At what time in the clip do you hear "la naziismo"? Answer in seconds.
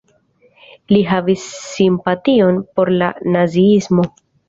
3.01-4.13